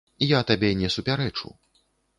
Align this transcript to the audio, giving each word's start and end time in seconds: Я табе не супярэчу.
Я 0.27 0.39
табе 0.51 0.71
не 0.81 0.89
супярэчу. 0.95 1.57